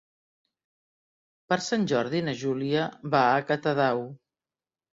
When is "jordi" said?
1.93-2.23